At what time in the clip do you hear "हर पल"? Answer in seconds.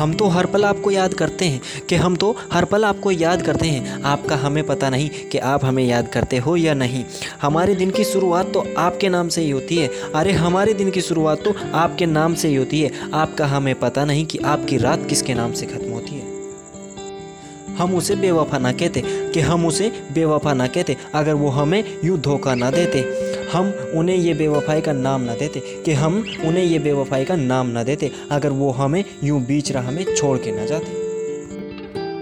0.26-0.64, 2.52-2.84